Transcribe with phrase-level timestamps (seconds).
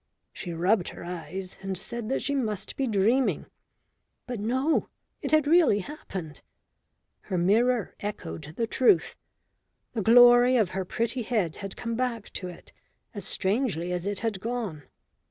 [0.33, 3.45] She rubbed her eyes and said that she must be dreaming.
[4.25, 4.89] But no,
[5.21, 6.41] it had really happened.
[7.29, 9.15] Her mirror echoed the truth.
[9.93, 12.73] The glory of her pretty head had come back to it
[13.13, 14.85] as strangely as it had gone.